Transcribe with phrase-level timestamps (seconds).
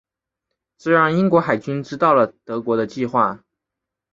[0.79, 3.43] 这让英国海军知道了德国的计划。